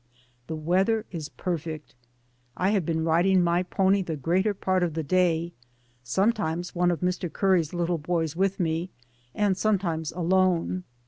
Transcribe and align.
The 0.47 0.55
weather 0.55 1.05
is 1.11 1.29
perfect. 1.29 1.93
I 2.57 2.71
have 2.71 2.87
been 2.87 3.05
rid 3.05 3.27
ing 3.27 3.43
my 3.43 3.61
pony 3.61 4.01
the 4.01 4.15
greater 4.15 4.55
part 4.55 4.81
of 4.81 4.95
the 4.95 5.03
day, 5.03 5.53
sometimes 6.03 6.73
one 6.73 6.89
of 6.89 7.01
Mr. 7.01 7.31
Curry's 7.31 7.71
little 7.71 7.99
boys 7.99 8.35
with 8.35 8.59
me, 8.59 8.89
and 9.35 9.55
sometimes 9.55 10.11
alone. 10.11 10.85